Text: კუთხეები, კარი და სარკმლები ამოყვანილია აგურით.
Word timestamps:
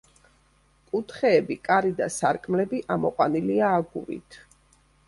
კუთხეები, 0.93 1.57
კარი 1.69 1.93
და 2.01 2.09
სარკმლები 2.17 2.83
ამოყვანილია 2.99 3.73
აგურით. 3.79 4.43